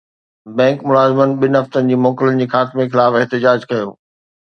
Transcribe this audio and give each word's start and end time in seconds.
bank 0.59 0.77
ملازمن 0.91 1.33
ٻن 1.43 1.53
هفتن 1.59 1.91
جي 1.91 1.97
موڪلن 2.05 2.41
جي 2.43 2.47
خاتمي 2.55 2.87
خلاف 2.95 3.19
احتجاج 3.21 3.69
ڪيو 3.75 3.93